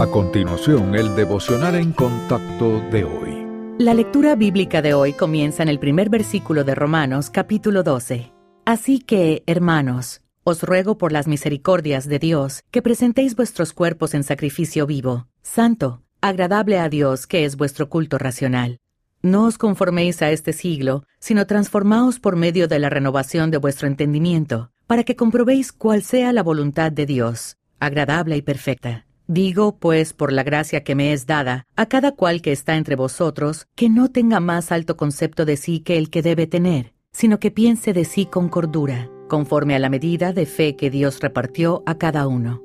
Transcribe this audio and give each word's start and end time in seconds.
A 0.00 0.06
continuación, 0.06 0.94
el 0.94 1.14
devocional 1.14 1.74
en 1.74 1.92
contacto 1.92 2.80
de 2.90 3.04
hoy. 3.04 3.46
La 3.78 3.92
lectura 3.92 4.34
bíblica 4.34 4.80
de 4.80 4.94
hoy 4.94 5.12
comienza 5.12 5.62
en 5.62 5.68
el 5.68 5.78
primer 5.78 6.08
versículo 6.08 6.64
de 6.64 6.74
Romanos 6.74 7.28
capítulo 7.28 7.82
12. 7.82 8.32
Así 8.64 9.00
que, 9.00 9.42
hermanos, 9.44 10.22
os 10.42 10.62
ruego 10.62 10.96
por 10.96 11.12
las 11.12 11.28
misericordias 11.28 12.08
de 12.08 12.18
Dios 12.18 12.62
que 12.70 12.80
presentéis 12.80 13.36
vuestros 13.36 13.74
cuerpos 13.74 14.14
en 14.14 14.22
sacrificio 14.22 14.86
vivo, 14.86 15.26
santo, 15.42 16.02
agradable 16.22 16.78
a 16.78 16.88
Dios, 16.88 17.26
que 17.26 17.44
es 17.44 17.58
vuestro 17.58 17.90
culto 17.90 18.16
racional. 18.16 18.78
No 19.20 19.44
os 19.44 19.58
conforméis 19.58 20.22
a 20.22 20.30
este 20.30 20.54
siglo, 20.54 21.04
sino 21.18 21.46
transformaos 21.46 22.20
por 22.20 22.36
medio 22.36 22.68
de 22.68 22.78
la 22.78 22.88
renovación 22.88 23.50
de 23.50 23.58
vuestro 23.58 23.86
entendimiento, 23.86 24.70
para 24.86 25.04
que 25.04 25.14
comprobéis 25.14 25.72
cuál 25.72 26.02
sea 26.02 26.32
la 26.32 26.42
voluntad 26.42 26.90
de 26.90 27.04
Dios, 27.04 27.58
agradable 27.80 28.38
y 28.38 28.40
perfecta. 28.40 29.04
Digo, 29.30 29.76
pues, 29.78 30.12
por 30.12 30.32
la 30.32 30.42
gracia 30.42 30.82
que 30.82 30.96
me 30.96 31.12
es 31.12 31.24
dada, 31.24 31.64
a 31.76 31.86
cada 31.86 32.10
cual 32.10 32.42
que 32.42 32.50
está 32.50 32.74
entre 32.74 32.96
vosotros, 32.96 33.68
que 33.76 33.88
no 33.88 34.10
tenga 34.10 34.40
más 34.40 34.72
alto 34.72 34.96
concepto 34.96 35.44
de 35.44 35.56
sí 35.56 35.78
que 35.78 35.98
el 35.98 36.10
que 36.10 36.20
debe 36.20 36.48
tener, 36.48 36.94
sino 37.12 37.38
que 37.38 37.52
piense 37.52 37.92
de 37.92 38.04
sí 38.04 38.26
con 38.26 38.48
cordura, 38.48 39.08
conforme 39.28 39.76
a 39.76 39.78
la 39.78 39.88
medida 39.88 40.32
de 40.32 40.46
fe 40.46 40.74
que 40.74 40.90
Dios 40.90 41.20
repartió 41.20 41.84
a 41.86 41.94
cada 41.94 42.26
uno. 42.26 42.60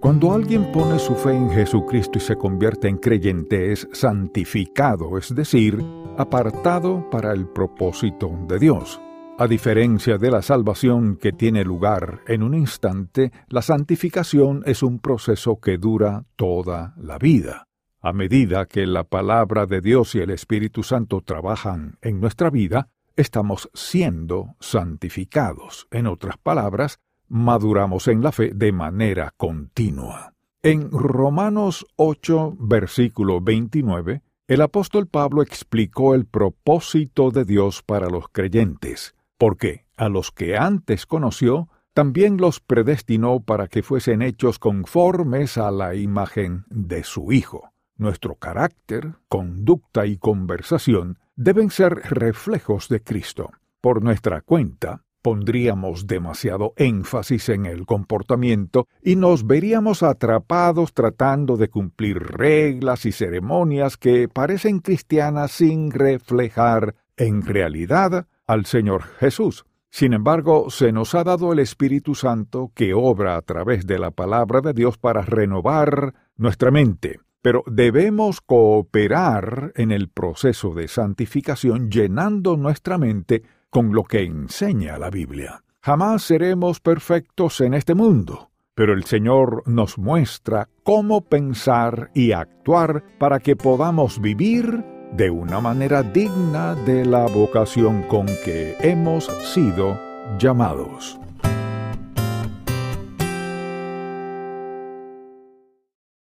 Cuando 0.00 0.34
alguien 0.34 0.70
pone 0.70 0.98
su 0.98 1.14
fe 1.14 1.30
en 1.30 1.48
Jesucristo 1.48 2.18
y 2.18 2.20
se 2.20 2.36
convierte 2.36 2.88
en 2.88 2.98
creyente, 2.98 3.72
es 3.72 3.88
santificado, 3.92 5.16
es 5.16 5.34
decir, 5.34 5.82
apartado 6.18 7.08
para 7.08 7.32
el 7.32 7.48
propósito 7.48 8.38
de 8.48 8.58
Dios. 8.58 9.00
A 9.38 9.46
diferencia 9.48 10.18
de 10.18 10.30
la 10.30 10.42
salvación 10.42 11.16
que 11.16 11.32
tiene 11.32 11.64
lugar 11.64 12.20
en 12.28 12.42
un 12.42 12.54
instante, 12.54 13.32
la 13.48 13.62
santificación 13.62 14.62
es 14.66 14.82
un 14.82 14.98
proceso 14.98 15.58
que 15.58 15.78
dura 15.78 16.26
toda 16.36 16.94
la 16.98 17.16
vida. 17.18 17.66
A 18.02 18.12
medida 18.12 18.66
que 18.66 18.86
la 18.86 19.04
palabra 19.04 19.64
de 19.64 19.80
Dios 19.80 20.14
y 20.14 20.18
el 20.18 20.30
Espíritu 20.30 20.82
Santo 20.82 21.22
trabajan 21.22 21.96
en 22.02 22.20
nuestra 22.20 22.50
vida, 22.50 22.90
estamos 23.16 23.70
siendo 23.72 24.54
santificados. 24.60 25.88
En 25.90 26.06
otras 26.06 26.36
palabras, 26.36 27.00
maduramos 27.28 28.08
en 28.08 28.22
la 28.22 28.32
fe 28.32 28.52
de 28.54 28.70
manera 28.70 29.32
continua. 29.38 30.34
En 30.62 30.90
Romanos 30.90 31.86
8, 31.96 32.56
versículo 32.60 33.40
29, 33.40 34.22
el 34.46 34.60
apóstol 34.60 35.06
Pablo 35.06 35.40
explicó 35.40 36.14
el 36.14 36.26
propósito 36.26 37.30
de 37.30 37.46
Dios 37.46 37.82
para 37.82 38.10
los 38.10 38.28
creyentes 38.28 39.14
porque 39.42 39.86
a 39.96 40.08
los 40.08 40.30
que 40.30 40.56
antes 40.56 41.04
conoció, 41.04 41.68
también 41.94 42.36
los 42.36 42.60
predestinó 42.60 43.40
para 43.40 43.66
que 43.66 43.82
fuesen 43.82 44.22
hechos 44.22 44.60
conformes 44.60 45.58
a 45.58 45.72
la 45.72 45.96
imagen 45.96 46.64
de 46.70 47.02
su 47.02 47.32
Hijo. 47.32 47.72
Nuestro 47.96 48.36
carácter, 48.36 49.16
conducta 49.28 50.06
y 50.06 50.16
conversación 50.16 51.18
deben 51.34 51.70
ser 51.70 51.92
reflejos 52.08 52.88
de 52.88 53.02
Cristo. 53.02 53.50
Por 53.80 54.04
nuestra 54.04 54.42
cuenta, 54.42 55.02
pondríamos 55.22 56.06
demasiado 56.06 56.72
énfasis 56.76 57.48
en 57.48 57.66
el 57.66 57.84
comportamiento 57.84 58.86
y 59.02 59.16
nos 59.16 59.44
veríamos 59.44 60.04
atrapados 60.04 60.94
tratando 60.94 61.56
de 61.56 61.68
cumplir 61.68 62.18
reglas 62.18 63.06
y 63.06 63.10
ceremonias 63.10 63.96
que 63.96 64.28
parecen 64.28 64.78
cristianas 64.78 65.50
sin 65.50 65.90
reflejar 65.90 66.94
en 67.16 67.42
realidad 67.42 68.28
al 68.52 68.66
Señor 68.66 69.04
Jesús. 69.18 69.64
Sin 69.90 70.12
embargo, 70.12 70.70
se 70.70 70.92
nos 70.92 71.14
ha 71.14 71.24
dado 71.24 71.52
el 71.52 71.58
Espíritu 71.58 72.14
Santo 72.14 72.70
que 72.74 72.92
obra 72.94 73.36
a 73.36 73.42
través 73.42 73.86
de 73.86 73.98
la 73.98 74.10
palabra 74.10 74.60
de 74.60 74.72
Dios 74.74 74.98
para 74.98 75.22
renovar 75.22 76.14
nuestra 76.36 76.70
mente. 76.70 77.20
Pero 77.40 77.64
debemos 77.66 78.40
cooperar 78.40 79.72
en 79.74 79.90
el 79.90 80.08
proceso 80.08 80.74
de 80.74 80.88
santificación 80.88 81.90
llenando 81.90 82.56
nuestra 82.56 82.98
mente 82.98 83.42
con 83.70 83.92
lo 83.92 84.04
que 84.04 84.22
enseña 84.22 84.98
la 84.98 85.10
Biblia. 85.10 85.64
Jamás 85.80 86.22
seremos 86.22 86.78
perfectos 86.80 87.60
en 87.60 87.74
este 87.74 87.94
mundo, 87.94 88.50
pero 88.74 88.92
el 88.92 89.04
Señor 89.04 89.62
nos 89.66 89.98
muestra 89.98 90.68
cómo 90.84 91.22
pensar 91.22 92.10
y 92.14 92.32
actuar 92.32 93.02
para 93.18 93.40
que 93.40 93.56
podamos 93.56 94.20
vivir 94.20 94.91
de 95.12 95.30
una 95.30 95.60
manera 95.60 96.02
digna 96.02 96.74
de 96.74 97.04
la 97.04 97.26
vocación 97.26 98.02
con 98.02 98.26
que 98.44 98.74
hemos 98.80 99.26
sido 99.52 99.98
llamados. 100.38 101.21